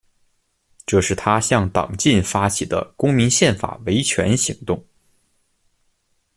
[0.83, 4.83] 这是他向党禁发起的公民宪法维权行动。